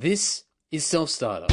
[0.00, 1.52] This is Self Starter.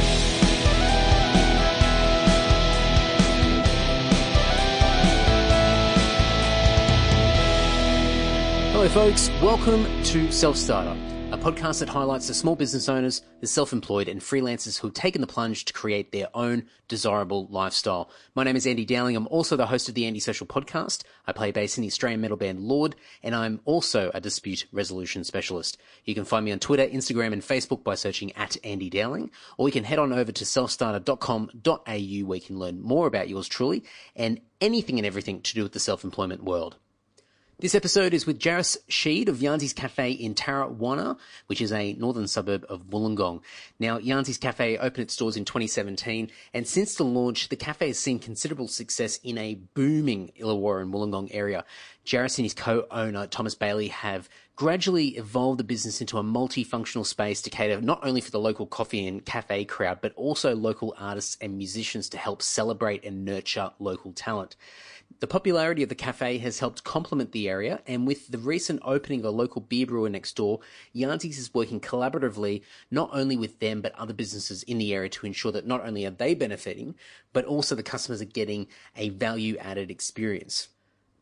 [8.69, 9.31] Hello, folks.
[9.41, 10.95] Welcome to Self Starter,
[11.31, 15.21] a podcast that highlights the small business owners, the self employed, and freelancers who've taken
[15.21, 18.11] the plunge to create their own desirable lifestyle.
[18.35, 19.15] My name is Andy Dowling.
[19.15, 21.03] I'm also the host of the Andy Social podcast.
[21.25, 25.23] I play bass in the Australian metal band Lord, and I'm also a dispute resolution
[25.23, 25.79] specialist.
[26.03, 29.67] You can find me on Twitter, Instagram, and Facebook by searching at Andy Dowling, or
[29.67, 33.83] you can head on over to selfstarter.com.au where you can learn more about yours truly
[34.15, 36.77] and anything and everything to do with the self employment world.
[37.57, 42.27] This episode is with Jairus Sheed of Yarnsy's Cafe in Tarrawanna, which is a northern
[42.27, 43.39] suburb of Wollongong.
[43.79, 47.97] Now, Yarnsy's Cafe opened its doors in 2017, and since the launch, the cafe has
[47.97, 51.63] seen considerable success in a booming Illawarra and Wollongong area.
[52.05, 54.27] Jairus and his co-owner, Thomas Bailey, have
[54.57, 58.65] gradually evolved the business into a multifunctional space to cater not only for the local
[58.65, 63.71] coffee and cafe crowd, but also local artists and musicians to help celebrate and nurture
[63.79, 64.57] local talent.
[65.21, 69.21] The popularity of the cafe has helped complement the area, and with the recent opening
[69.21, 70.59] of a local beer brewer next door,
[70.93, 72.61] Yarnsy's is working collaboratively
[72.91, 76.05] not only with them but other businesses in the area to ensure that not only
[76.05, 76.95] are they benefiting,
[77.31, 78.67] but also the customers are getting
[78.97, 80.67] a value added experience.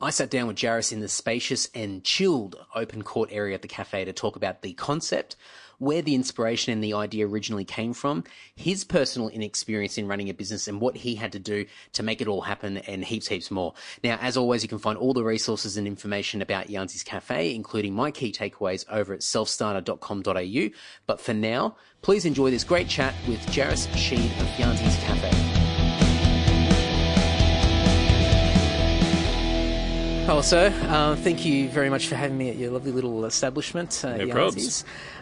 [0.01, 3.67] I sat down with Jairus in the spacious and chilled open court area at the
[3.67, 5.37] cafe to talk about the concept,
[5.83, 8.23] where the inspiration and the idea originally came from,
[8.55, 12.21] his personal inexperience in running a business and what he had to do to make
[12.21, 13.73] it all happen and heaps, heaps more.
[14.03, 17.93] Now, as always, you can find all the resources and information about Yarnsy's Cafe, including
[17.93, 20.69] my key takeaways over at selfstarter.com.au.
[21.05, 25.53] But for now, please enjoy this great chat with Jairus Sheed of Yarnsy's Cafe.
[30.25, 30.73] Hello, sir.
[30.87, 34.03] Uh, thank you very much for having me at your lovely little establishment.
[34.05, 34.15] Uh,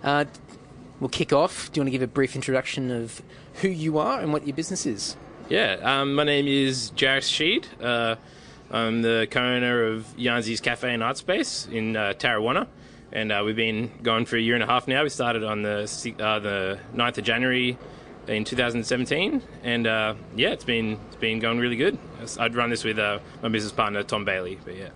[0.03, 0.09] No.
[0.09, 0.25] Uh,
[1.01, 1.69] we'll kick off.
[1.71, 3.21] Do you want to give a brief introduction of
[3.55, 5.17] who you are and what your business is?
[5.49, 7.65] Yeah, um, my name is Jairus Sheed.
[7.81, 8.15] Uh,
[8.71, 12.67] I'm the co-owner of Yarnsy's Cafe and Art Space in uh, Tarrawanna,
[13.11, 15.03] and uh, we've been going for a year and a half now.
[15.03, 15.81] We started on the
[16.19, 17.77] uh, the 9th of January
[18.27, 21.97] in 2017, and uh, yeah, it's been it's been going really good.
[22.39, 24.89] I'd run this with uh, my business partner Tom Bailey, but yeah.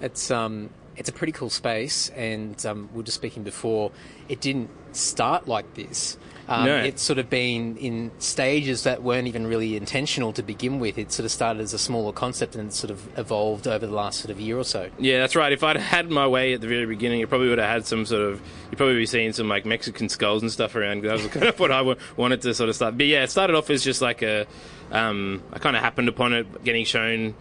[0.00, 3.92] It's um, it's a pretty cool space, and um, we were just speaking before.
[4.28, 6.16] It didn't start like this.
[6.48, 6.76] Um, No.
[6.76, 10.98] It's sort of been in stages that weren't even really intentional to begin with.
[10.98, 14.20] It sort of started as a smaller concept and sort of evolved over the last
[14.20, 14.90] sort of year or so.
[14.98, 15.52] Yeah, that's right.
[15.52, 18.04] If I'd had my way at the very beginning, it probably would have had some
[18.04, 18.40] sort of.
[18.70, 21.04] You'd probably be seeing some like Mexican skulls and stuff around.
[21.04, 22.98] That was kind of what I wanted to sort of start.
[22.98, 24.46] But yeah, it started off as just like a.
[24.90, 27.34] Um, I kind of happened upon it getting shown.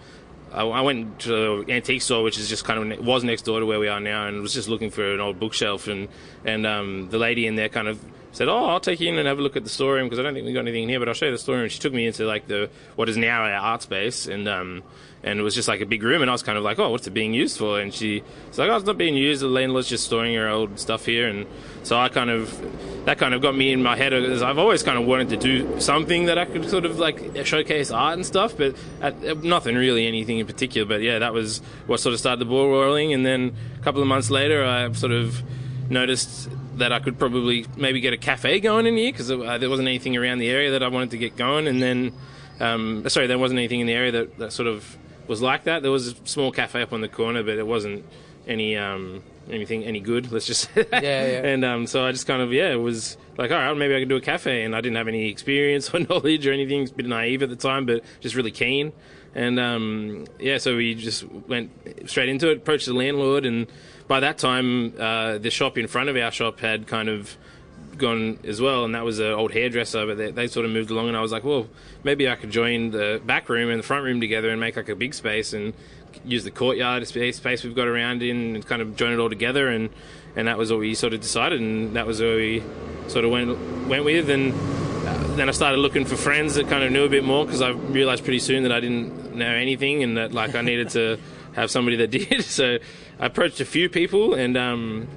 [0.53, 3.43] I, I went to the antique store, which is just kind of ne- was next
[3.43, 6.07] door to where we are now, and was just looking for an old bookshelf, and
[6.45, 9.27] and um, the lady in there kind of said, "Oh, I'll take you in and
[9.27, 10.99] have a look at the storeroom because I don't think we got anything in here,
[10.99, 13.43] but I'll show you the storeroom." She took me into like the what is now
[13.43, 14.83] our art space, and um,
[15.23, 16.89] and it was just like a big room, and I was kind of like, "Oh,
[16.89, 19.41] what's it being used for?" And she was like, "Oh, it's not being used.
[19.41, 21.45] The landlord's just storing her old stuff here." And
[21.83, 24.83] so I kind of that kind of got me in my head because I've always
[24.83, 28.25] kind of wanted to do something that I could sort of like showcase art and
[28.25, 30.87] stuff, but at, nothing really anything in particular.
[30.87, 34.01] But yeah, that was what sort of started the ball rolling, and then a couple
[34.01, 35.43] of months later, I sort of
[35.89, 36.49] noticed
[36.81, 39.87] that I could probably maybe get a cafe going in here because uh, there wasn't
[39.87, 41.67] anything around the area that I wanted to get going.
[41.67, 42.13] And then,
[42.59, 44.97] um, sorry, there wasn't anything in the area that, that sort of
[45.27, 45.83] was like that.
[45.83, 48.03] There was a small cafe up on the corner, but it wasn't
[48.47, 50.31] any um, anything any good.
[50.31, 51.03] Let's just say that.
[51.03, 51.47] Yeah, yeah.
[51.47, 53.99] And um, so I just kind of yeah, it was like all right, maybe I
[53.99, 56.81] could do a cafe, and I didn't have any experience or knowledge or anything.
[56.81, 58.91] It's a bit naive at the time, but just really keen.
[59.33, 61.71] And um, yeah, so we just went
[62.07, 63.67] straight into it, approached the landlord, and
[64.11, 67.37] by that time, uh, the shop in front of our shop had kind of
[67.95, 70.05] gone as well, and that was an old hairdresser.
[70.05, 71.69] But they, they sort of moved along, and I was like, well,
[72.03, 74.89] maybe I could join the back room and the front room together and make like
[74.89, 75.73] a big space and
[76.25, 79.69] use the courtyard space we've got around in and kind of join it all together.
[79.69, 79.89] And
[80.35, 82.61] and that was what we sort of decided, and that was where we
[83.07, 84.53] sort of went went with and.
[85.07, 87.61] Uh, then I started looking for friends that kind of knew a bit more because
[87.63, 91.17] I realized pretty soon that I didn't know anything and that like I needed to
[91.53, 92.43] have somebody that did.
[92.43, 92.77] So
[93.19, 95.07] I approached a few people and um,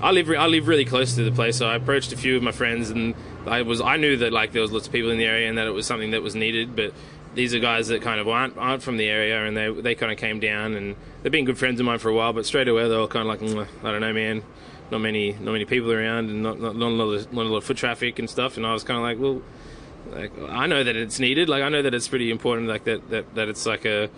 [0.00, 2.42] I live I live really close to the place, so I approached a few of
[2.42, 3.14] my friends and
[3.46, 5.58] I was I knew that like there was lots of people in the area and
[5.58, 6.92] that it was something that was needed, but
[7.34, 10.10] these are guys that kind of aren't aren't from the area and they they kind
[10.12, 12.68] of came down and they've been good friends of mine for a while, but straight
[12.68, 14.42] away they were kind of like "Mm, I don't know, man.
[14.90, 17.48] Not many, not many people around, and not not, not, a, lot of, not a
[17.48, 18.58] lot of foot traffic and stuff.
[18.58, 19.40] And I was kind of like, well,
[20.10, 21.48] like I know that it's needed.
[21.48, 22.68] Like I know that it's pretty important.
[22.68, 24.10] Like that that, that it's like a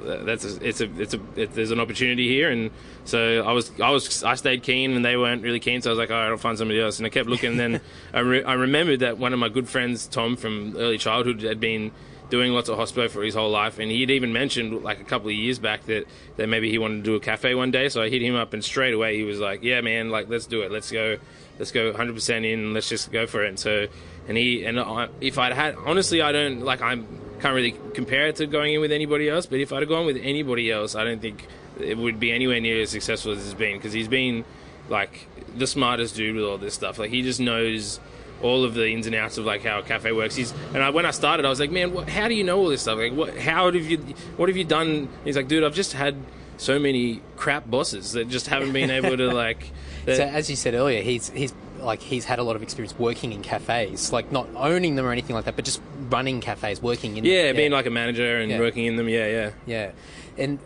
[0.00, 2.70] that's a, it's a it's a it, there's an opportunity here, and
[3.04, 5.92] so I was I was I stayed keen, and they weren't really keen, so I
[5.92, 7.52] was like, all right, I'll find somebody else, and I kept looking.
[7.52, 7.80] and then
[8.14, 11.60] I re- I remembered that one of my good friends, Tom from early childhood, had
[11.60, 11.92] been
[12.30, 15.28] doing lots of hospital for his whole life, and he'd even mentioned like a couple
[15.28, 16.06] of years back that
[16.36, 17.88] that maybe he wanted to do a cafe one day.
[17.88, 20.46] So I hit him up, and straight away he was like, "Yeah, man, like let's
[20.46, 20.70] do it.
[20.72, 21.18] Let's go,
[21.58, 22.72] let's go 100 percent in.
[22.72, 23.86] Let's just go for it." And so,
[24.28, 27.06] and he and I, if I'd had honestly, I don't like I'm
[27.40, 29.46] can't really compare it to going in with anybody else.
[29.46, 31.46] But if I'd have gone with anybody else, I don't think
[31.80, 34.44] it would be anywhere near as successful as it's been because he's been
[34.88, 35.26] like
[35.56, 36.98] the smartest dude with all this stuff.
[36.98, 38.00] Like he just knows
[38.42, 40.34] all of the ins and outs of like how a cafe works.
[40.34, 42.58] He's and I, when I started, I was like, man, what, how do you know
[42.58, 42.98] all this stuff?
[42.98, 43.98] Like, what, how have you,
[44.36, 45.08] what have you done?
[45.24, 46.16] He's like, dude, I've just had
[46.56, 49.70] so many crap bosses that just haven't been able to like.
[50.04, 52.98] That, So as you said earlier, he's he's like he's had a lot of experience
[52.98, 56.80] working in cafes, like not owning them or anything like that, but just running cafes,
[56.82, 58.58] working in yeah, being like a manager and Yeah.
[58.58, 59.08] working in them.
[59.08, 59.50] Yeah, yeah.
[59.66, 59.90] Yeah,
[60.38, 60.58] and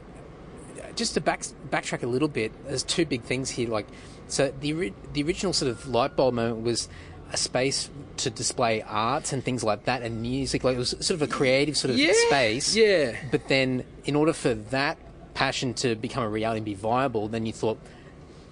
[0.97, 3.69] just to back backtrack a little bit, there's two big things here.
[3.69, 3.87] Like,
[4.29, 6.89] so the the original sort of light bulb moment was
[7.33, 10.63] a space to display arts and things like that, and music.
[10.65, 12.77] Like it was sort of a creative sort of Yeah, space.
[12.77, 13.17] yeah.
[13.31, 14.99] But then, in order for that
[15.35, 17.79] passion to become a reality and be viable, then you thought,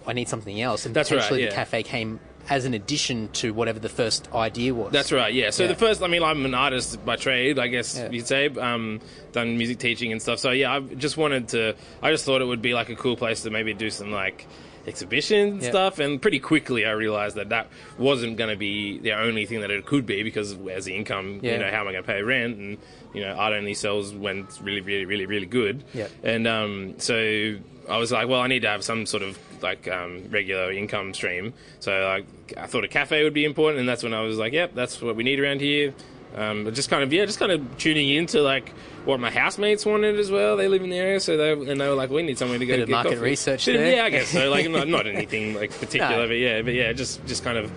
[0.04, 1.50] I need something else, and That's right, potentially yeah.
[1.50, 2.18] the cafe came
[2.50, 4.92] as an addition to whatever the first idea was.
[4.92, 5.50] That's right, yeah.
[5.50, 5.68] So Yeah.
[5.70, 8.10] the first, I mean, I'm an artist by trade, I guess Yeah.
[8.10, 8.48] you'd say.
[8.48, 9.00] Um,
[9.32, 10.38] done music teaching and stuff.
[10.38, 11.74] So yeah, I just wanted to.
[12.02, 14.46] I just thought it would be like a cool place to maybe do some like
[14.86, 15.68] exhibition Yeah.
[15.70, 15.98] stuff.
[15.98, 17.68] And pretty quickly, I realized that that
[17.98, 21.40] wasn't going to be the only thing that it could be because where's the income?
[21.42, 21.52] Yeah.
[21.52, 22.58] You know, how am I going to pay rent?
[22.58, 22.78] And
[23.14, 25.84] you know, art only sells when it's really, really, really, really good.
[25.92, 26.08] Yeah.
[26.22, 27.56] And um, so
[27.88, 31.12] I was like, well, I need to have some sort of like um, regular income
[31.14, 31.52] stream.
[31.80, 34.52] So like, I thought a cafe would be important, and that's when I was like,
[34.52, 35.92] yep, that's what we need around here.
[36.34, 38.70] Um, but just kind of yeah, just kind of tuning into like
[39.04, 40.56] what my housemates wanted as well.
[40.56, 42.64] They live in the area, so they and they were like, we need somewhere to
[42.66, 43.20] go Bit to of get market coffee.
[43.22, 43.96] research Bit there.
[43.96, 44.50] yeah, I guess so.
[44.50, 46.26] Like not, not anything like particular, No.
[46.28, 47.70] but yeah, but yeah, just just kind of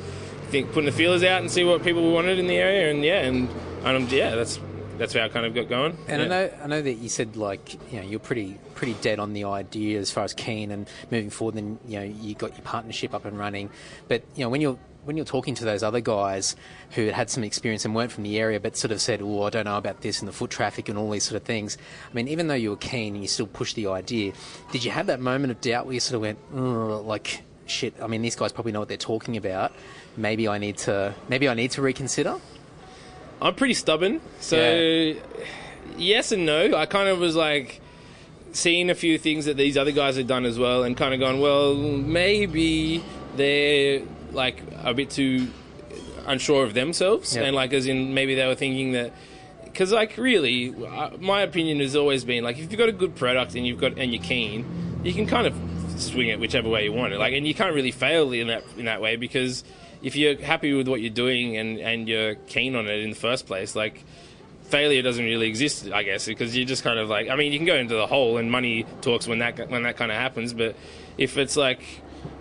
[0.49, 3.21] think putting the feelers out and see what people wanted in the area, and yeah,
[3.21, 3.49] and
[3.83, 4.59] um, yeah, that's
[4.97, 5.97] that's how I kind of got going.
[6.07, 6.25] And yeah.
[6.25, 9.33] I know, I know that you said like you know you're pretty pretty dead on
[9.33, 11.55] the idea as far as keen and moving forward.
[11.55, 13.69] Then you know you got your partnership up and running,
[14.07, 16.55] but you know when you're when you're talking to those other guys
[16.91, 19.43] who had had some experience and weren't from the area, but sort of said, "Oh,
[19.43, 21.77] I don't know about this and the foot traffic and all these sort of things."
[22.11, 24.33] I mean, even though you were keen and you still pushed the idea,
[24.71, 27.43] did you have that moment of doubt where you sort of went, oh, like?
[27.67, 27.95] Shit!
[27.99, 29.73] I mean, these guys probably know what they're talking about.
[30.15, 31.15] Maybe I need to.
[31.29, 32.39] Maybe I need to reconsider.
[33.41, 35.15] I'm pretty stubborn, so
[35.97, 36.75] yes and no.
[36.75, 37.81] I kind of was like
[38.51, 41.19] seeing a few things that these other guys had done as well, and kind of
[41.19, 43.03] going, well, maybe
[43.35, 44.01] they're
[44.35, 45.47] like a bit too
[46.27, 47.43] unsure of themselves, Yeah.
[47.43, 49.13] and like as in maybe they were thinking that.
[49.63, 50.73] Because like really,
[51.19, 53.97] my opinion has always been like if you've got a good product and you've got
[53.97, 54.65] and you're keen,
[55.03, 55.53] you can kind of
[55.99, 57.19] swing it whichever way you want it.
[57.19, 59.65] Like, and you can't really fail in that in that way because
[60.01, 63.15] if you're happy with what you're doing and and you're keen on it in the
[63.17, 64.01] first place, like
[64.63, 67.59] failure doesn't really exist, I guess, because you're just kind of like I mean, you
[67.59, 70.53] can go into the hole and money talks when that when that kind of happens,
[70.53, 70.75] but
[71.17, 71.81] if it's like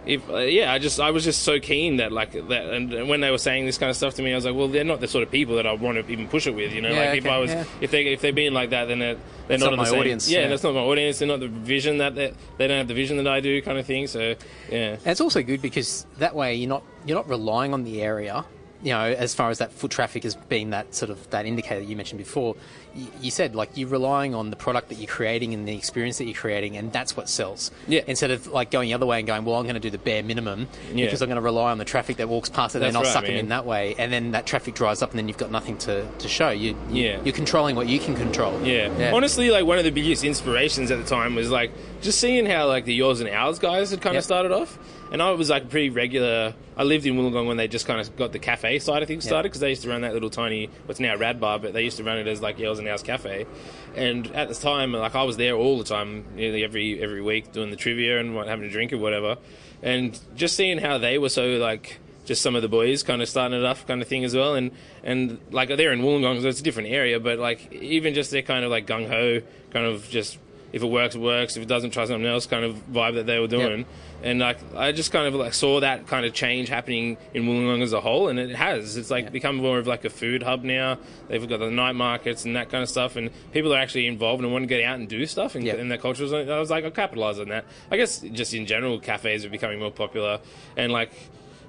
[0.06, 3.21] if uh, yeah, I just I was just so keen that like that, and when
[3.21, 5.01] they were saying this kind of stuff to me, I was like, well, they're not
[5.01, 6.91] the sort of people that I want to even push it with, you know.
[6.91, 7.65] Yeah, like if I was, yeah.
[7.81, 9.83] if they if they're being like that, then they're, they're It's not, not on the
[9.85, 10.49] my same audience, Yeah, yeah.
[10.49, 11.19] that's not my audience.
[11.19, 13.79] They're not the vision that they they don't have the vision that I do, kind
[13.79, 14.06] of thing.
[14.06, 14.35] So
[14.71, 18.03] yeah, And it's also good because that way you're not you're not relying on the
[18.03, 18.45] area.
[18.83, 21.81] You know, as far as that foot traffic has been that sort of that indicator
[21.81, 22.55] you mentioned before,
[22.95, 26.19] you, you said like you're relying on the product that you're creating and the experience
[26.19, 27.71] that you're creating, and that's what sells.
[27.89, 28.03] Yeah.
[28.07, 29.99] Instead of like going the other way and going, well, I'm going to do the
[29.99, 31.07] bare minimum Yeah.
[31.07, 33.03] because I'm going to rely on the traffic that walks past it, and That's I'll
[33.03, 33.41] right, suck them man.
[33.41, 36.07] in that way, and then that traffic dries up, and then you've got nothing to,
[36.19, 36.51] to show.
[36.51, 37.21] You, you Yeah.
[37.25, 38.61] you're controlling what you can control.
[38.63, 39.11] Yeah.
[39.15, 41.71] Honestly, like one of the biggest inspirations at the time was like
[42.03, 44.21] just seeing how like the Yours and Owls guys had kind Yep.
[44.21, 44.79] of started off,
[45.13, 46.55] and I was like pretty regular.
[46.77, 49.25] I lived in Wollongong when they just kind of got the cafe side of things
[49.25, 51.83] started because they used to run that little tiny what's now Rad Bar, but they
[51.83, 53.47] used to run it as like yours and Owls cafe.
[53.95, 57.53] And at the time, like I was there all the time, nearly every every week
[57.53, 59.37] doing the trivia and what, having a drink or whatever,
[59.83, 63.29] and just seeing how they were so like just some of the boys kind of
[63.29, 64.55] starting it off kind of thing as well.
[64.55, 64.71] And
[65.03, 67.21] and like they're in Wollongong so it's a different area.
[67.21, 70.38] But like even just their kind of like gung ho kind of just
[70.73, 71.57] if it works it works.
[71.57, 73.87] If it doesn't try something else kind of vibe that they were doing
[74.25, 77.83] and like I just kind of like saw that kind of change happening in Wollongong
[77.83, 78.97] as a whole and it has.
[78.97, 80.99] It's like become more of like a food hub now.
[81.28, 84.43] They've got the night markets and that kind of stuff and people are actually involved
[84.43, 85.75] and want to get out and do stuff and, Yeah.
[85.75, 87.64] and their cultures I was like I'll capitalize on that.
[87.90, 90.40] I guess just in general cafes are becoming more popular
[90.76, 91.12] and like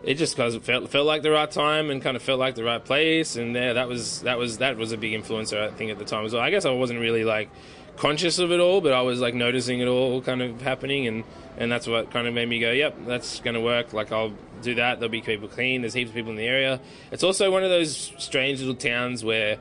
[0.03, 2.55] it just because it felt felt like the right time and kind of felt like
[2.55, 5.71] the right place and yeah that was that was that was a big influencer I
[5.71, 6.41] think at the time as well.
[6.41, 7.49] I guess I wasn't really like
[7.97, 11.23] conscious of it all, but I was like noticing it all kind of happening, and
[11.57, 13.93] and that's what kind of made me go, yep, that's going to work.
[13.93, 14.99] Like I'll do that.
[14.99, 15.81] There'll be people clean.
[15.81, 16.79] There's heaps of people in the area.
[17.11, 19.57] It's also one of those strange little towns where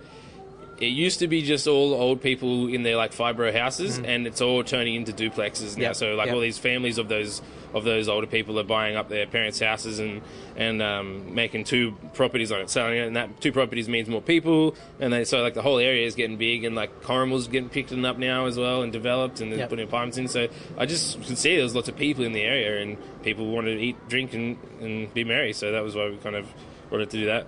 [0.78, 4.06] it used to be just all old people in their like fibro houses, mm.
[4.06, 5.84] and it's all turning into duplexes now.
[5.84, 6.34] Yep, So like yep.
[6.34, 7.42] all these families of those
[7.74, 10.22] of those older people are buying up their parents' houses and
[10.56, 14.22] and um, making two properties on it, selling it, and that two properties means more
[14.22, 17.68] people, and they, so like the whole area is getting big, and like Corrimal's getting
[17.68, 19.68] picked up now as well and developed, and they're Yep.
[19.70, 20.28] putting apartments in.
[20.28, 23.46] So I just could see there was lots of people in the area, and people
[23.50, 25.52] wanted to eat, drink, and, and be merry.
[25.52, 26.46] So that was why we kind of
[26.90, 27.46] wanted to do that.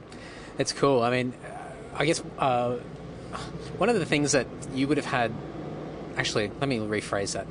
[0.59, 1.03] It's cool.
[1.03, 1.33] I mean,
[1.95, 2.77] I guess uh,
[3.79, 5.33] one of the things that you would have had.
[6.17, 7.47] Actually, let me rephrase that.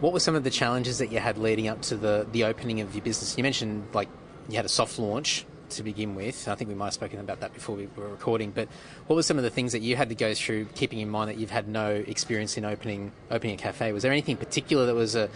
[0.00, 2.80] What were some of the challenges that you had leading up to the, the opening
[2.80, 3.36] of your business?
[3.36, 4.08] You mentioned like
[4.48, 6.48] you had a soft launch to begin with.
[6.48, 8.50] I think we might have spoken about that before we were recording.
[8.50, 8.68] But
[9.06, 11.28] what were some of the things that you had to go through, keeping in mind
[11.30, 13.92] that you've had no experience in opening opening a cafe?
[13.92, 15.28] Was there anything particular that was a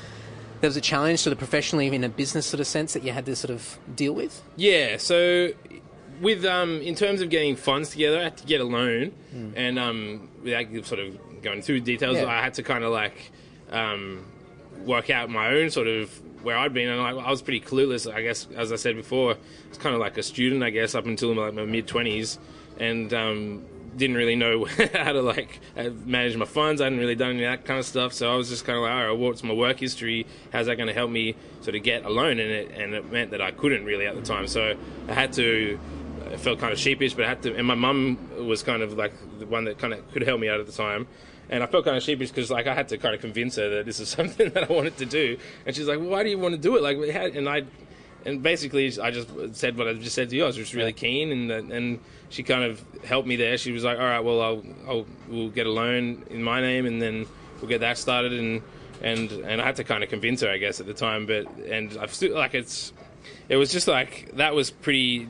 [0.60, 3.12] there was a challenge sort of professionally in a business sort of sense that you
[3.12, 4.42] had to sort of deal with?
[4.56, 5.50] Yeah, so
[6.22, 9.12] with um, in terms of getting funds together, I had to get a loan,
[9.54, 12.26] and um, without sort of going through details, Yeah.
[12.26, 13.30] I had to kind of like
[13.70, 14.24] um,
[14.84, 16.10] work out my own sort of
[16.44, 18.12] where I'd been, and I, I was pretty clueless.
[18.12, 19.36] I guess, as I said before,
[19.68, 22.38] it's kind of like a student, I guess, up until like my mid twenties,
[22.78, 23.64] and um,
[23.96, 24.64] didn't really know
[24.94, 26.80] how to like uh, manage my funds.
[26.80, 28.76] I hadn't really done any of that kind of stuff, so I was just kind
[28.76, 30.26] of like, all right, what's my work history?
[30.52, 32.38] How's that going to help me sort of get a loan?
[32.38, 34.76] And it and it meant that I couldn't really at the time, so
[35.08, 35.78] I had to.
[36.30, 37.54] I felt kind of sheepish, but I had to.
[37.54, 40.48] And my mum was kind of like the one that kind of could help me
[40.48, 41.06] out at the time.
[41.50, 43.68] And I felt kind of sheepish because like I had to kind of convince her
[43.68, 45.38] that this is something that I wanted to do.
[45.66, 47.64] And she's like, well, "Why do you want to do it?" Like, we and I,
[48.24, 50.44] and basically I just said what I just said to you.
[50.44, 53.58] I was just really keen, and and she kind of helped me there.
[53.58, 56.86] She was like, "All right, well, I'll, I'll we'll get a loan in my name,
[56.86, 57.26] and then
[57.60, 58.62] we'll get that started." And
[59.02, 61.26] and and I had to kind of convince her, I guess, at the time.
[61.26, 62.92] But and I've still like it's,
[63.48, 65.28] it was just like that was pretty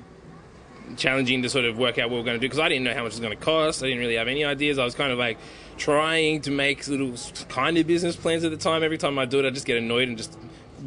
[0.96, 2.92] challenging to sort of work out what we're going to do because I didn't know
[2.92, 3.82] how much it was going to cost.
[3.82, 4.78] I didn't really have any ideas.
[4.78, 5.38] I was kind of like
[5.76, 7.14] trying to make little
[7.48, 8.82] kind of business plans at the time.
[8.82, 10.36] Every time I do it, I just get annoyed and just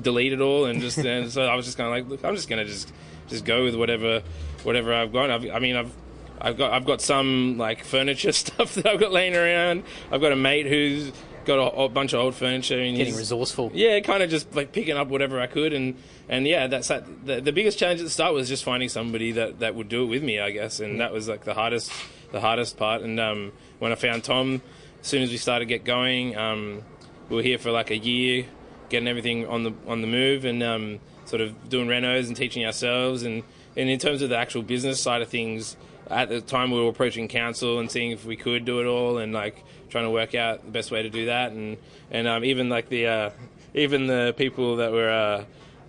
[0.01, 0.65] delete it all.
[0.65, 2.71] And just and so I was just kind of like, look, I'm just going to
[2.71, 2.91] just
[3.27, 4.21] just go with whatever
[4.63, 5.29] whatever I've got.
[5.29, 5.91] I've, I mean, I've
[6.39, 9.83] I've got I've got some like furniture stuff that I've got laying around.
[10.11, 11.11] I've got a mate who's
[11.45, 13.71] got a, a bunch of old furniture and Getting resourceful.
[13.73, 15.95] yeah, kind of just like picking up whatever I could, and
[16.29, 17.25] and yeah, that's that.
[17.25, 20.03] The, the biggest challenge at the start was just finding somebody that, that would do
[20.03, 20.97] it with me, I guess, and mm.
[20.99, 21.91] that was like the hardest
[22.31, 23.01] the hardest part.
[23.01, 24.61] And um, when I found Tom,
[25.01, 26.83] as soon as we started get going, um,
[27.29, 28.45] we were here for like a year,
[28.89, 32.65] getting everything on the on the move, and um, sort of doing renos and teaching
[32.65, 33.43] ourselves, and
[33.75, 35.77] and in terms of the actual business side of things.
[36.09, 39.17] At the time, we were approaching council and seeing if we could do it all,
[39.17, 41.77] and like trying to work out the best way to do that, and
[42.09, 43.29] and um, even like the uh,
[43.73, 45.43] even the people that were uh,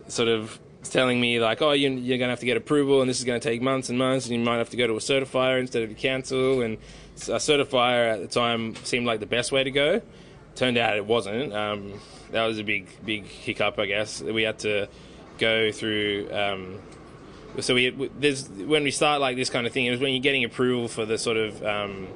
[0.08, 3.08] sort of telling me like, oh, you, you're going to have to get approval, and
[3.08, 4.94] this is going to take months and months, and you might have to go to
[4.94, 6.78] a certifier instead of a council, and
[7.26, 10.02] a certifier at the time seemed like the best way to go.
[10.54, 11.52] Turned out it wasn't.
[11.52, 12.00] Um,
[12.32, 14.20] that was a big big hiccup, I guess.
[14.20, 14.88] We had to
[15.38, 16.28] go through.
[16.32, 16.78] Um,
[17.60, 20.22] so we there's when we start like this kind of thing, it was when you're
[20.22, 22.08] getting approval for the sort of um,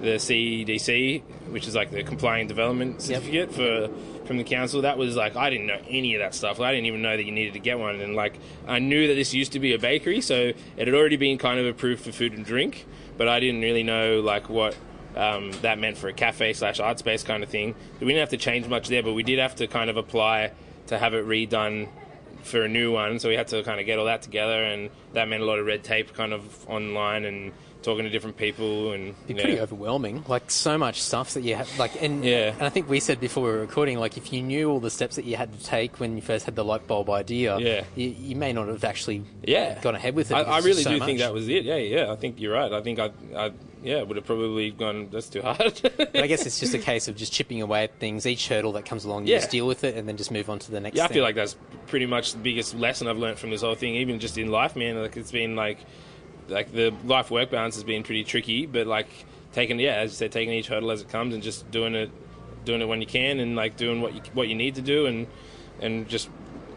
[0.00, 3.88] the CDC, which is like the complying development certificate for
[4.26, 4.82] from the council.
[4.82, 6.60] That was like I didn't know any of that stuff.
[6.60, 9.14] I didn't even know that you needed to get one, and like I knew that
[9.14, 12.12] this used to be a bakery, so it had already been kind of approved for
[12.12, 12.86] food and drink,
[13.16, 14.76] but I didn't really know like what.
[15.14, 17.74] Um, that meant for a cafe slash art space kind of thing.
[18.00, 20.52] We didn't have to change much there, but we did have to kind of apply
[20.88, 21.88] to have it redone
[22.42, 23.18] for a new one.
[23.18, 25.58] So we had to kind of get all that together, and that meant a lot
[25.58, 27.52] of red tape, kind of online and
[27.86, 28.92] talking to different people.
[28.92, 30.24] And be you know, pretty overwhelming.
[30.28, 31.70] Like so much stuff that you have.
[31.78, 32.52] Like and Yeah.
[32.52, 34.90] and I think we said before we were recording, like if you knew all the
[34.90, 37.84] steps that you had to take when you first had the light bulb idea, Yeah.
[37.94, 40.34] you, you may not have actually yeah, gone ahead with it.
[40.34, 41.06] I, I really so do much.
[41.06, 41.64] think that was it.
[41.64, 42.12] Yeah, yeah.
[42.12, 42.70] I think you're right.
[42.72, 43.52] I think I, I
[43.82, 45.08] yeah, would have probably gone.
[45.12, 45.80] That's too hard.
[45.96, 48.26] But I guess it's just a case of just chipping away at things.
[48.26, 49.38] Each hurdle that comes along, you Yeah.
[49.38, 50.96] just deal with it, and then just move on to the next.
[50.96, 53.74] Yeah, I feel like that's pretty much the biggest lesson I've learned from this whole
[53.76, 55.00] thing, even just in life, man.
[55.00, 55.78] Like it's been like,
[56.48, 59.08] like the life work balance has been pretty tricky, but like
[59.52, 62.10] taking, yeah, as you said, taking each hurdle as it comes and just doing it,
[62.64, 65.06] doing it when you can, and like doing what you what you need to do,
[65.06, 65.26] and
[65.80, 66.28] and just.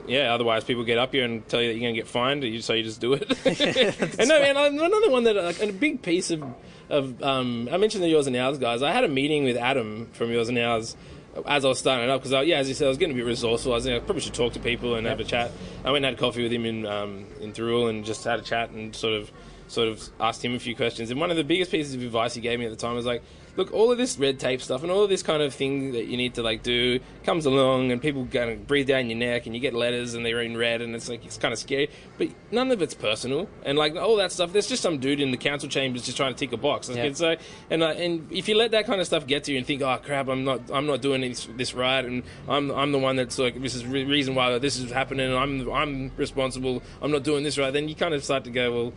[0.07, 2.43] Yeah, otherwise people get up here and tell you that you're going to get fined,
[2.43, 3.29] you- so you just do it.
[4.19, 6.43] and no, and another one that, like, and a big piece of,
[6.89, 8.81] of um, I mentioned the Yours and Owls guys.
[8.81, 10.95] I had a meeting with Adam from Yours and Owls
[11.45, 13.17] as I was starting it up because, yeah, as you said, I was getting a
[13.17, 13.71] bit resourceful.
[13.71, 15.51] I was thinking I probably should talk to people and have a chat.
[15.85, 18.41] I went and had coffee with him in um, in Thirroul and just had a
[18.41, 19.31] chat and sort of
[19.69, 21.09] sort of asked him a few questions.
[21.11, 23.05] And one of the biggest pieces of advice he gave me at the time was
[23.05, 23.21] like,
[23.55, 26.05] look, all of this red tape stuff and all of this kind of thing that
[26.05, 29.45] you need to like do comes along, and people kind of breathe down your neck,
[29.45, 31.89] and you get letters, and they're in red, and it's like it's kind of scary.
[32.17, 34.53] But none of it's personal, and like all that stuff.
[34.53, 36.89] There's just some dude in the council chambers just trying to tick a box.
[36.89, 37.03] Like, Yeah.
[37.03, 39.57] It's like, and uh, and if you let that kind of stuff get to you
[39.57, 42.91] and think, oh crap, I'm not I'm not doing this, this right, and I'm I'm
[42.91, 46.11] the one that's like this is re- reason why this is happening, and I'm I'm
[46.17, 46.81] responsible.
[47.01, 47.71] I'm not doing this right.
[47.71, 48.93] Then you kind of start to go, well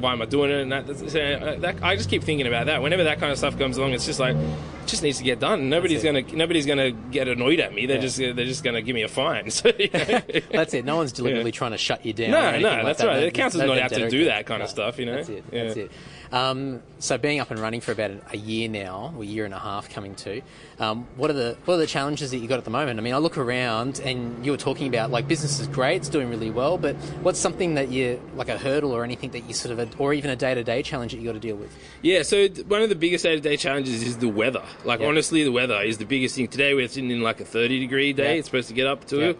[0.00, 0.60] why am I doing it?
[0.62, 2.82] And that, that's, uh, that, I just keep thinking about that.
[2.82, 5.38] Whenever that kind of stuff comes along, it's just like, it just needs to get
[5.40, 5.68] done.
[5.68, 7.86] Nobody's gonna, nobody's gonna get annoyed at me.
[7.86, 8.02] They're Yeah.
[8.02, 9.50] just, they're just gonna give me a fine.
[9.50, 10.20] So, you know.
[10.50, 10.84] That's it.
[10.84, 12.30] No one's deliberately trying to shut you down.
[12.30, 13.06] no, no, like that's that.
[13.06, 13.20] right.
[13.20, 15.16] The council's no not out to do that kind of no, stuff, you know.
[15.16, 15.44] That's it.
[15.52, 15.64] Yeah.
[15.64, 15.90] That's it.
[16.32, 19.52] Um, so being up and running for about a year now, or a year and
[19.52, 20.40] a half coming to,
[20.78, 22.98] um, what are the what are the challenges that you got at the moment?
[22.98, 26.08] I mean, I look around and you were talking about like business is great, it's
[26.08, 29.52] doing really well, but what's something that you like a hurdle or anything that you
[29.52, 31.76] sort of or even a day to day challenge that you got to deal with?
[32.00, 34.62] Yeah, so one of the biggest day to day challenges is the weather.
[34.84, 35.08] Like, Yeah.
[35.08, 36.48] honestly, the weather is the biggest thing.
[36.48, 38.38] Today, we're sitting in like a 30 degree day, Yeah.
[38.38, 39.32] it's supposed to get up to, Yeah.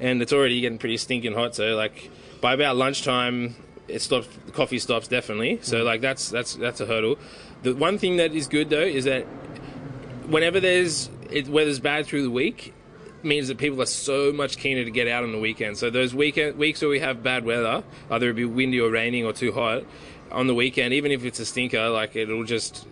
[0.00, 1.54] and it's already getting pretty stinking hot.
[1.54, 3.54] So, like, by about lunchtime,
[3.94, 5.58] it stops, coffee stops definitely.
[5.62, 7.18] So, like, that's, that's, that's a hurdle.
[7.62, 9.24] The one thing that is good, though, is that
[10.26, 12.74] whenever there's it, weather's bad through the week,
[13.22, 15.76] means that people are so much keener to get out on the weekend.
[15.76, 19.26] So those weekend weeks where we have bad weather, either it be windy or raining
[19.26, 19.84] or too hot,
[20.32, 22.86] on the weekend, even if it's a stinker, like it'll just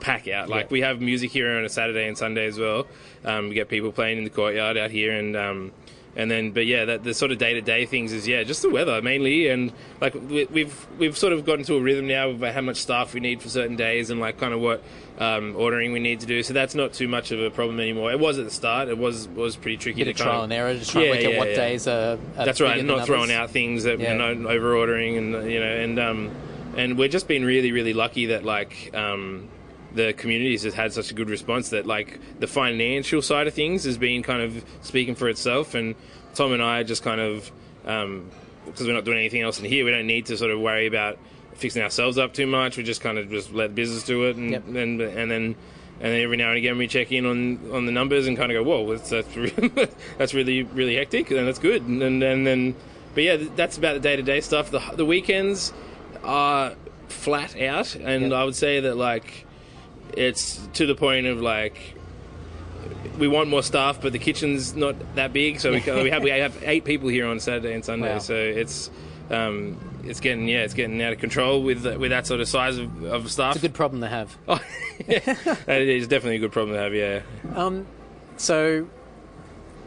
[0.00, 0.48] pack out.
[0.48, 0.72] Like Yeah.
[0.72, 2.86] we have music here on a Saturday and Sunday as well.
[3.24, 5.72] Um, we get people playing in the courtyard out here, and um,
[6.16, 8.62] and then but yeah, that the sort of day to day things is yeah, just
[8.62, 12.30] the weather mainly, and like we, we've we've sort of gotten to a rhythm now
[12.30, 14.82] of how much staff we need for certain days, and like kind of what
[15.18, 16.42] um, ordering we need to do.
[16.42, 18.12] So that's not too much of a problem anymore.
[18.12, 18.88] It was at the start.
[18.88, 21.16] It was was pretty tricky Bit to trial of, and error, just trying Yeah, to
[21.18, 21.54] work out yeah, what yeah.
[21.56, 22.18] days are.
[22.36, 23.36] are that's right, not throwing others.
[23.36, 24.12] out things that Yeah.
[24.12, 26.30] you know over ordering and you know and um
[26.76, 29.48] and we're just been really really lucky that like um
[29.94, 33.84] the communities has had such a good response that like the financial side of things
[33.84, 35.94] has been kind of speaking for itself and
[36.34, 37.50] Tom and I are just kind of
[37.84, 38.30] um
[38.66, 40.86] because we're not doing anything else in here we don't need to sort of worry
[40.86, 41.18] about
[41.54, 44.50] fixing ourselves up too much we just kind of just let business do it and
[44.52, 44.66] Yep.
[44.68, 45.56] and and then
[46.00, 48.50] and then every now and again we check in on, on the numbers and kind
[48.50, 49.88] of go, whoa, that's that's, re-
[50.18, 51.82] that's really really hectic, and that's good.
[51.82, 52.74] And, and, and then,
[53.14, 54.72] but yeah, that's about the day to day stuff.
[54.72, 55.72] The the weekends
[56.24, 56.74] are
[57.06, 58.32] flat out, and Yep.
[58.32, 59.46] I would say that like
[60.16, 61.94] it's to the point of like
[63.18, 66.30] we want more staff, but the kitchen's not that big, so we we have we
[66.30, 68.18] have eight people here on Saturday and Sunday, Wow.
[68.18, 68.90] so it's.
[69.30, 72.76] Um, it's getting yeah, it's getting out of control with with that sort of size
[72.76, 73.54] of, of staff.
[73.54, 74.36] It's a good problem to have.
[74.48, 74.60] Oh,
[75.06, 75.20] yeah.
[75.20, 76.92] that is definitely a good problem to have.
[76.92, 77.22] Yeah.
[77.54, 77.86] Um,
[78.36, 78.88] So,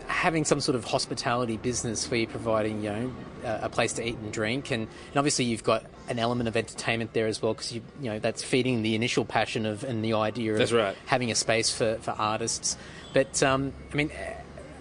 [0.08, 3.14] having some sort of hospitality business where you're providing, you know,
[3.44, 6.56] a a place to eat and drink, and, and obviously you've got an element of
[6.56, 10.04] entertainment there as well, because you, you know, that's feeding the initial passion of and
[10.04, 10.96] the idea of That's right.
[11.06, 12.78] having a space for, for artists.
[13.14, 14.12] But um, I mean,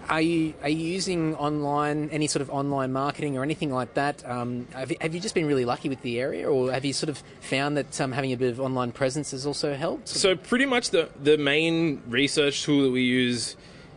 [0.07, 4.27] are you are you using online any sort of online marketing or anything like that?
[4.29, 6.93] Um, have, you, have you just been really lucky with the area, or have you
[6.93, 10.07] sort of found that um, having a bit of online presence has also helped?
[10.09, 13.55] So pretty much the the main research tool that we use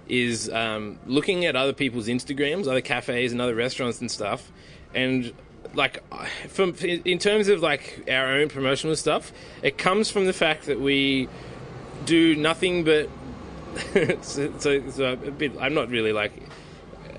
[0.09, 4.51] is um, looking at other people's Instagrams, other cafes and other restaurants and stuff,
[4.95, 5.33] and
[5.75, 6.03] like
[6.49, 10.81] from in terms of like our own promotional stuff, it comes from the fact that
[10.81, 11.29] we
[12.05, 13.09] do nothing but
[14.23, 15.53] so, so, so bit.
[15.61, 16.33] I'm not really like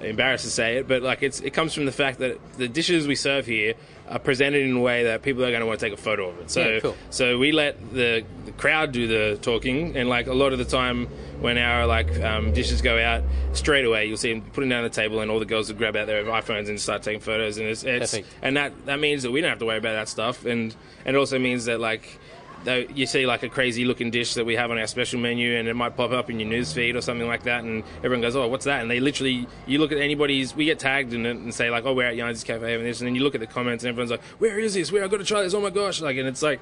[0.02, 3.08] embarrassed to say it, but like it's it comes from the fact that the dishes
[3.08, 3.76] we serve here
[4.10, 6.30] are presented in a way that people are going to want to take a photo
[6.30, 6.50] of it.
[6.50, 6.98] So Yeah, cool.
[7.10, 10.66] so we let the, the crowd do the talking, and like a lot of the
[10.66, 11.08] time
[11.40, 14.90] when our like um, dishes go out straight away, you'll see them putting down the
[14.90, 17.68] table, and all the girls will grab out their iPhones and start taking photos, and
[17.68, 20.46] it's, it's and that that means that we don't have to worry about that stuff,
[20.46, 22.20] and and it also means that like.
[22.66, 25.68] You see like a crazy looking dish that we have on our special menu, and
[25.68, 28.36] it might pop up in your news feed or something like that, and everyone goes,
[28.36, 31.38] "Oh, what's that?" And they literally, you look at anybody's, we get tagged in it
[31.38, 33.42] and say like, "Oh, we're at Yarns Cafe and this," and then you look at
[33.42, 34.92] the comments, and everyone's like, "Where is this?
[34.92, 35.54] Where I got to try this?
[35.54, 36.60] Oh my gosh!" Like, and it's like,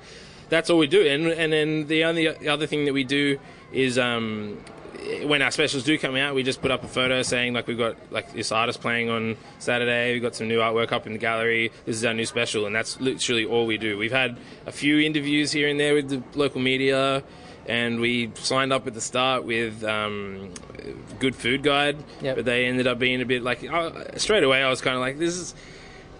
[0.49, 1.05] that's all we do.
[1.05, 3.39] And and then the only other thing that we do
[3.71, 4.57] is um,
[5.25, 7.77] when our specials do come out, we just put up a photo saying like we've
[7.77, 10.13] got like this artist playing on Saturday.
[10.13, 11.71] We've got some new artwork up in the gallery.
[11.85, 13.97] This is our new special, and that's literally all we do.
[13.97, 17.23] We've had a few interviews here and there with the local media.
[17.69, 20.53] And we signed up at the start with um,
[21.19, 22.35] Good Food Guide, Yep.
[22.37, 24.63] but they ended up being a bit like uh, straight away.
[24.63, 25.53] I was kind of like, "This is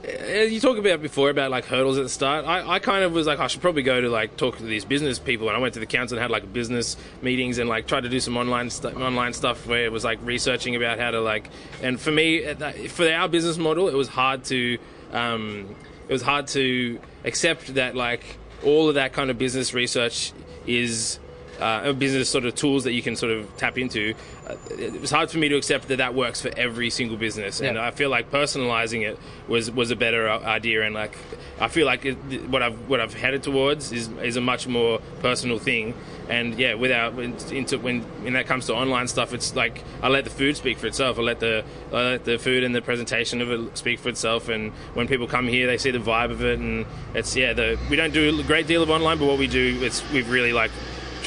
[0.04, 2.46] you talk about before about like hurdles at the start.
[2.46, 4.86] I, I kind of was like I should probably go to like talk to these
[4.86, 7.88] business people, and I went to the council and had like business meetings and like
[7.88, 11.22] tried to do some online online stuff where it was like researching about how to
[11.22, 11.50] like.
[11.82, 12.54] And for me,
[12.90, 14.78] for our business model, it was hard to.
[15.12, 15.76] Um,
[16.08, 20.32] it was hard to accept that like all of that kind of business research
[20.66, 21.20] is
[21.60, 24.14] uh, business sort of tools that you can sort of tap into.
[24.48, 27.60] Uh, it was hard for me to accept that that works for every single business,
[27.60, 29.18] and I feel like personalizing it
[29.48, 30.84] was was a better uh, idea.
[30.84, 31.18] And like,
[31.60, 32.16] I feel like it,
[32.50, 35.94] what I've what I've headed towards is is a much more personal thing.
[36.30, 40.10] And yeah, without when- into when when that comes to online stuff, it's like I
[40.10, 41.18] let the food speak for itself.
[41.18, 44.50] I let the I let the food and the presentation of it speak for itself.
[44.50, 47.54] And when people come here, they see the vibe of it, and it's yeah.
[47.54, 50.30] The we don't do a great deal of online, but what we do, it's we've
[50.30, 50.72] really like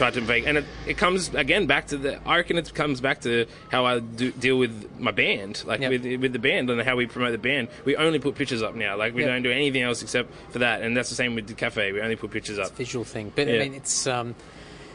[0.00, 2.18] tried to make, and it, it comes again back to the.
[2.26, 5.90] I reckon it comes back to how I do, deal with my band, like Yep.
[5.90, 7.68] with with the band and how we promote the band.
[7.84, 9.30] We only put pictures up now, like we Yep.
[9.30, 11.92] don't do anything else except for that, and that's the same with the cafe.
[11.92, 12.70] We only put pictures up.
[12.76, 13.30] visual thing.
[13.36, 14.34] But I mean, it's um,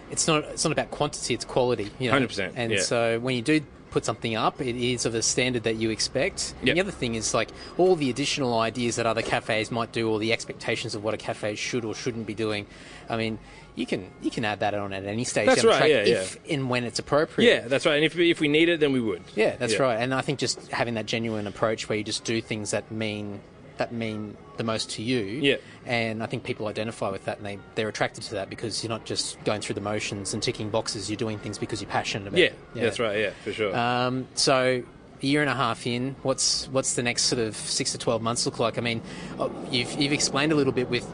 [0.10, 1.92] it's not it's not about quantity; it's quality.
[2.00, 2.18] You know?
[2.20, 2.80] 100%, And yeah.
[2.82, 6.54] so when you do put something up, it is of a standard that you expect.
[6.60, 6.76] And Yep.
[6.76, 10.18] The other thing is like all the additional ideas that other cafes might do, or
[10.20, 12.66] the expectations of what a cafe should or shouldn't be doing.
[13.08, 13.38] I mean,
[13.76, 15.90] you can you can add that on at any stage That's down the right, track
[15.90, 17.48] yeah, if and when it's appropriate.
[17.48, 17.96] Yeah, that's right.
[17.96, 19.22] And if we, if we need it, then we would.
[19.36, 19.82] Yeah, that's Yeah.
[19.82, 19.96] right.
[19.96, 23.42] And I think just having that genuine approach where you just do things that mean
[23.78, 25.20] that mean the most to you.
[25.22, 25.58] Yeah.
[25.86, 28.90] And I think people identify with that and they, they're attracted to that because you're
[28.90, 32.30] not just going through the motions and ticking boxes, you're doing things because you're passionate
[32.30, 32.56] about Yeah, it.
[32.74, 33.20] Yeah, that's right.
[33.20, 33.76] Yeah, for sure.
[33.76, 34.82] Um, so
[35.22, 38.22] a year and a half in, what's what's the next sort of six to twelve
[38.22, 38.78] months look like?
[38.78, 39.02] I mean,
[39.38, 41.06] uh, you've you've explained a little bit with.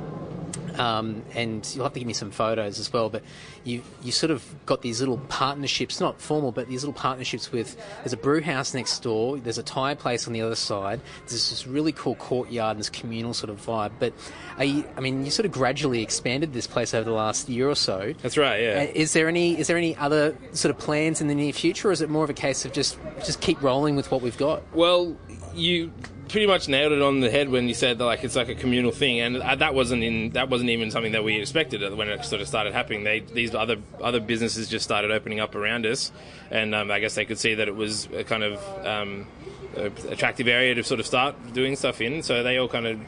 [0.79, 3.09] Um, and you'll have to give me some photos as well.
[3.09, 3.23] But
[3.63, 7.75] you you sort of got these little partnerships, not formal, but these little partnerships with.
[8.03, 9.37] There's a brew house next door.
[9.37, 11.01] There's a tire place on the other side.
[11.27, 13.91] There's this really cool courtyard and this communal sort of vibe.
[13.99, 14.13] But
[14.57, 17.69] are you, I mean, you sort of gradually expanded this place over the last year
[17.69, 18.13] or so.
[18.21, 18.61] that's right.
[18.61, 18.87] Yeah.
[18.87, 21.89] Uh, Is there any is there any other sort of plans in the near future,
[21.89, 24.37] or is it more of a case of just just keep rolling with what we've
[24.37, 24.63] got?
[24.73, 25.15] Well,
[25.53, 25.91] you
[26.31, 28.55] pretty much nailed it on the head when you said that, like it's like a
[28.55, 32.07] communal thing, and uh, that wasn't in that wasn't even something that we expected when
[32.07, 33.03] it sort of started happening.
[33.03, 36.11] They these other other businesses just started opening up around us,
[36.49, 39.27] and um, I guess they could see that it was a kind of um,
[39.75, 42.23] attractive area to sort of start doing stuff in.
[42.23, 42.99] So they all kind of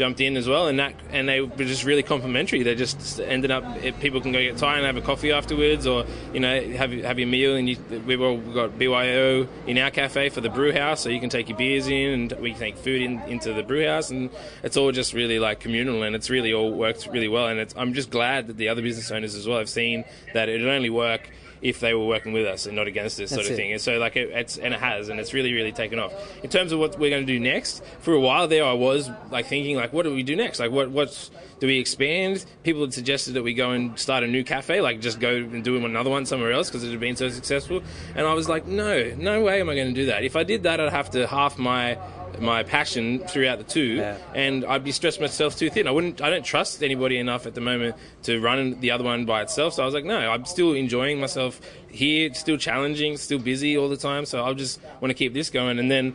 [0.00, 2.62] jumped in as well, and that and they were just really complimentary.
[2.62, 3.62] They just ended up
[4.00, 7.18] people can go get Thai and have a coffee afterwards, or you know have have
[7.18, 7.54] your meal.
[7.54, 11.20] And you, we've all got BYO in our cafe for the brew house, so you
[11.20, 14.30] can take your beers in, and we take food in, into the brew house, and
[14.62, 17.48] it's all just really like communal, and it's really all worked really well.
[17.48, 20.62] And I'm just glad that the other business owners as well have seen that it
[20.62, 21.30] only work
[21.62, 23.56] if they were working with us and not against us, sort of it.
[23.56, 23.72] thing.
[23.72, 26.12] And so, like, it, it's and it has, and it's really, really taken off.
[26.42, 29.10] In terms of what we're going to do next, for a while there, I was
[29.30, 30.58] like thinking, like, what do we do next?
[30.58, 32.44] Like, what what's do we expand?
[32.62, 35.62] People had suggested that we go and start a new cafe, like just go and
[35.62, 37.82] do another one somewhere else because it had been so successful.
[38.14, 40.24] And I was like, no, no way am I going to do that.
[40.24, 41.98] If I did that, I'd have to half my
[42.38, 44.16] my passion throughout the two, Yeah.
[44.34, 45.86] and I'd be stressed myself too thin.
[45.86, 46.20] I wouldn't.
[46.22, 49.74] I don't trust anybody enough at the moment to run the other one by itself.
[49.74, 53.88] So I was like, no, I'm still enjoying myself here, still challenging, still busy all
[53.88, 54.24] the time.
[54.24, 55.78] So I just want to keep this going.
[55.78, 56.14] And then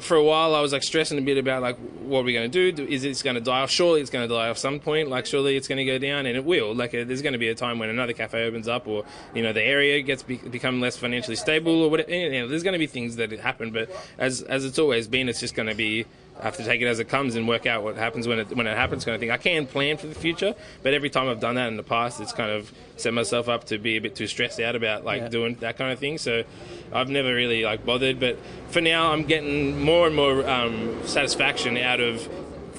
[0.00, 2.50] for a while, I was like stressing a bit about like what are we going
[2.50, 2.82] to do?
[2.84, 3.70] Is it going to die off?
[3.70, 5.08] Surely it's going to die off some point.
[5.08, 6.74] Like surely it's going to go down, and it will.
[6.74, 9.42] Like uh, there's going to be a time when another cafe opens up, or you
[9.42, 12.10] know the area gets be- become less financially stable, or whatever.
[12.10, 13.70] You know, there's going to be things that happen.
[13.70, 16.06] But as as it's always been, it's just going to be.
[16.40, 18.56] I have to take it as it comes and work out what happens when it
[18.56, 19.30] when it happens, kind of thing.
[19.30, 22.20] I can plan for the future, but every time I've done that in the past,
[22.20, 25.20] it's kind of set myself up to be a bit too stressed out about like
[25.22, 25.28] Yeah.
[25.28, 26.18] doing that kind of thing.
[26.18, 26.44] So
[26.92, 28.18] I've never really like bothered.
[28.18, 32.28] But for now, I'm getting more and more um, satisfaction out of.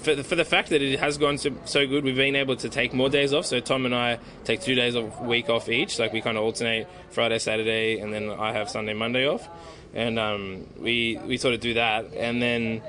[0.02, 2.56] For the, for the fact that it has gone so, so good, we've been able
[2.56, 3.46] to take more days off.
[3.46, 6.00] So Tom and I take two days a week off each.
[6.00, 9.48] Like we kind of alternate Friday, Saturday, and then I have Sunday, Monday off.
[9.94, 12.82] And um, we we sort of do that, and then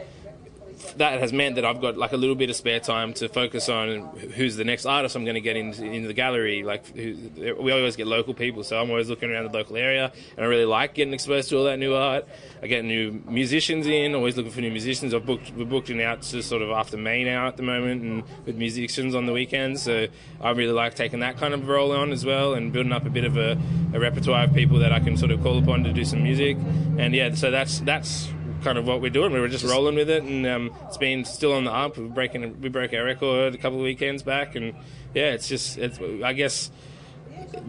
[0.97, 3.69] that has meant that I've got like a little bit of spare time to focus
[3.69, 6.63] on who's the next artist I'm going to get into in the gallery.
[6.63, 7.17] Like who,
[7.61, 10.49] we always get local people, so I'm always looking around the local area, and I
[10.49, 12.27] really like getting exposed to all that new art.
[12.63, 15.15] I get new musicians in, always looking for new musicians.
[15.15, 18.03] I've booked we're booked in out to sort of after May now at the moment,
[18.03, 19.83] and with musicians on the weekends.
[19.83, 20.09] So
[20.41, 23.11] I really like taking that kind of role on as well, and building up a
[23.11, 23.59] bit of a,
[23.95, 26.57] a repertoire of people that I can sort of call upon to do some music.
[26.99, 28.29] And yeah, so that's that's
[28.63, 29.33] kind of what we're doing.
[29.33, 31.97] We were just rolling with it, and um, it's been still on the up.
[31.99, 34.75] We're breaking, we broke our record a couple of weekends back, and
[35.15, 36.71] yeah, it's just, it's, I guess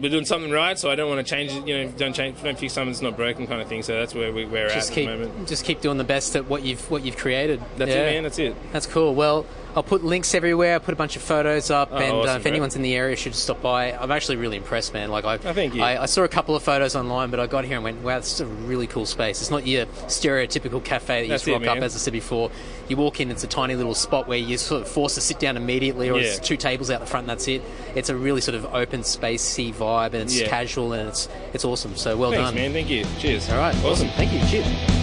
[0.00, 0.78] we're doing something right.
[0.78, 1.66] So I don't want to change it.
[1.66, 3.82] You know, don't change, don't fix something that's not broken, kind of thing.
[3.82, 5.48] So that's where we, we're Just at keep at the moment.
[5.48, 7.60] just keep doing the best at what you've what you've created.
[7.76, 8.02] That's Yeah.
[8.08, 8.22] it, man.
[8.22, 8.54] That's it.
[8.72, 9.14] That's cool.
[9.14, 10.74] Well, I'll put links everywhere.
[10.74, 12.52] I'll put a bunch of photos up, Oh, and uh, if great.
[12.52, 13.92] anyone's in the area, should stop by.
[13.92, 15.10] I'm actually really impressed, man.
[15.10, 15.82] Like I, thank you.
[15.82, 18.18] I, I saw a couple of photos online, but I got here and went, "Wow,
[18.18, 21.60] this is a really cool space." It's not your stereotypical cafe that you That's just
[21.60, 22.50] rock up, as I said before.
[22.88, 25.38] You walk in, it's a tiny little spot where you're sort of forced to sit
[25.40, 27.62] down immediately, or it's two tables out the front, and that's it.
[27.94, 30.48] It's a really sort of open, spacey vibe, and it's Yeah.
[30.48, 31.96] casual, and it's it's awesome.
[31.96, 32.54] So well Thanks, done.
[32.54, 32.72] man.
[32.72, 33.04] Thank you.
[33.18, 33.50] Cheers.
[33.50, 34.08] All right, Awesome.
[34.10, 34.40] Thank you.
[34.48, 34.93] Cheers.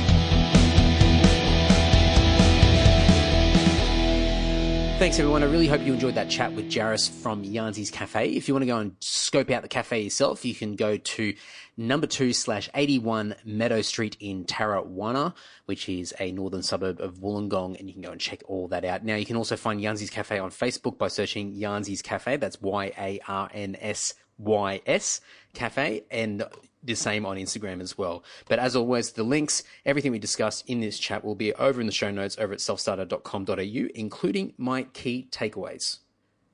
[5.01, 5.41] Thanks, everyone.
[5.41, 8.33] I really hope you enjoyed that chat with Jairus from Yarnsy's Cafe.
[8.33, 11.33] If you want to go and scope out the cafe yourself, you can go to
[11.75, 15.33] number two slash 81 Meadow Street in Tarrawanna,
[15.65, 18.85] which is a northern suburb of Wollongong, and you can go and check all that
[18.85, 19.03] out.
[19.03, 22.37] Now, you can also find Yarnsy's Cafe on Facebook by searching Yarnsy's Cafe.
[22.37, 25.19] That's Y A R N S Y S
[25.55, 26.43] Cafe, and
[26.83, 28.23] the same on Instagram as well.
[28.47, 31.87] But as always, the links, everything we discussed in this chat will be over in
[31.87, 35.99] the show notes over at selfstarter.com.au, including my key takeaways.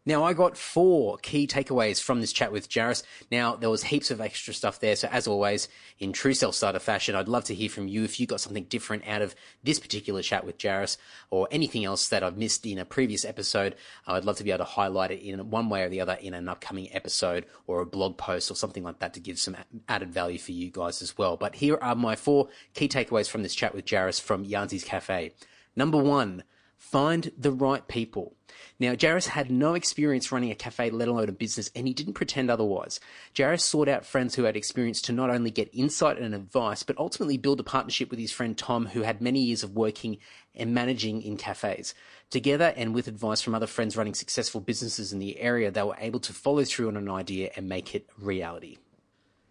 [0.07, 3.03] Now, I got four key takeaways from this chat with Jairus.
[3.29, 4.95] Now, there was heaps of extra stuff there.
[4.95, 5.67] So, as always,
[5.99, 8.63] in true self starter fashion, I'd love to hear from you if you got something
[8.63, 10.97] different out of this particular chat with Jairus
[11.29, 13.75] or anything else that I've missed in a previous episode.
[14.07, 16.33] I'd love to be able to highlight it in one way or the other in
[16.33, 19.57] an upcoming episode or a blog post or something like that to give some
[19.89, 21.35] added value for you guys as well.
[21.35, 25.33] But here are my four key takeaways from this chat with Jairus from Yarnsy's Cafe.
[25.75, 26.43] Number one,
[26.77, 28.33] find the right people.
[28.79, 32.13] Now, Jairus had no experience running a cafe, let alone a business, and he didn't
[32.13, 32.99] pretend otherwise.
[33.35, 36.97] Jairus sought out friends who had experience to not only get insight and advice, but
[36.97, 40.17] ultimately build a partnership with his friend Tom, who had many years of working
[40.55, 41.93] and managing in cafes.
[42.29, 45.97] Together and with advice from other friends running successful businesses in the area, they were
[45.99, 48.77] able to follow through on an idea and make it reality.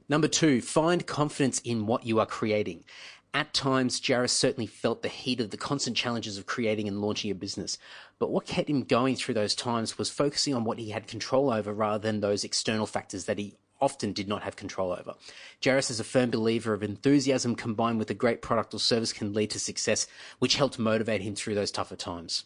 [0.08, 2.84] Number two, find confidence in what you are creating.
[3.36, 7.30] At times, Jairus certainly felt the heat of the constant challenges of creating and launching
[7.30, 7.76] a business.
[8.18, 11.50] But what kept him going through those times was focusing on what he had control
[11.50, 15.16] over rather than those external factors that he often did not have control over.
[15.62, 19.34] Jairus is a firm believer of enthusiasm combined with a great product or service can
[19.34, 20.06] lead to success,
[20.38, 22.44] which helped motivate him through those tougher times.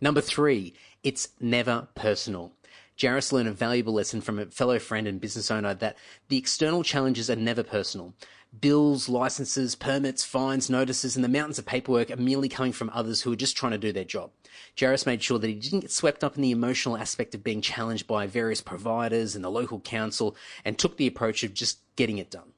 [0.00, 2.52] Number three, it's never personal.
[3.00, 5.96] Jairus learned a valuable lesson from a fellow friend and business owner that
[6.28, 8.14] the external challenges are never personal.
[8.58, 13.22] Bills, licenses, permits, fines, notices, and the mountains of paperwork are merely coming from others
[13.22, 14.32] who are just trying to do their job.
[14.78, 17.60] Jairus made sure that he didn't get swept up in the emotional aspect of being
[17.60, 20.34] challenged by various providers and the local council
[20.64, 22.52] and took the approach of just getting it done.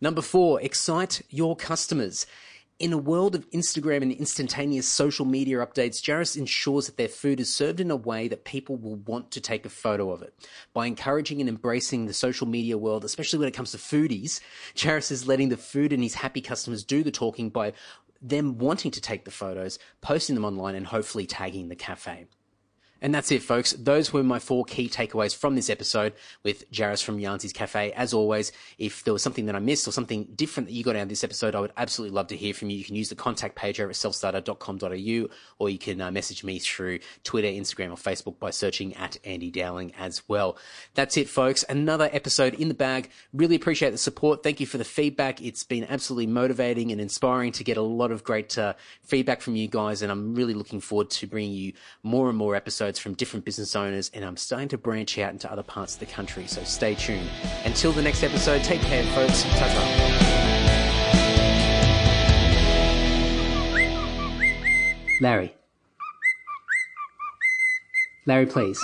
[0.00, 2.26] Number four, excite your customers.
[2.82, 7.38] In a world of Instagram and instantaneous social media updates, Jairus ensures that their food
[7.38, 10.34] is served in a way that people will want to take a photo of it.
[10.74, 14.40] By encouraging and embracing the social media world, especially when it comes to foodies,
[14.76, 17.72] Jairus is letting the food and his happy customers do the talking by
[18.20, 22.26] them wanting to take the photos, posting them online, and hopefully tagging the cafe.
[23.02, 23.72] And that's it, folks.
[23.72, 26.12] Those were my four key takeaways from this episode
[26.44, 27.90] with Jairus from Yarnsy's Cafe.
[27.92, 30.94] As always, if there was something that I missed or something different that you got
[30.94, 32.78] out of this episode, I would absolutely love to hear from you.
[32.78, 36.60] You can use the contact page over at selfstarter.com.au or you can uh, message me
[36.60, 40.56] through Twitter, Instagram, or Facebook by searching at Andy Dowling as well.
[40.94, 41.64] That's it, folks.
[41.68, 43.10] Another episode in the bag.
[43.32, 44.44] Really appreciate the support.
[44.44, 45.42] Thank you for the feedback.
[45.42, 49.56] It's been absolutely motivating and inspiring to get a lot of great uh, feedback from
[49.56, 50.02] you guys.
[50.02, 51.72] And I'm really looking forward to bringing you
[52.04, 54.10] more and more episodes from different business owners.
[54.14, 56.46] And I'm starting to branch out into other parts of the country.
[56.46, 57.28] So stay tuned.
[57.64, 59.42] Until the next episode, take care, folks.
[59.42, 60.38] Ta-ta.
[65.20, 65.54] Larry.
[68.26, 68.80] Larry, please.